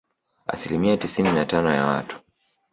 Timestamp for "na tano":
1.31-1.71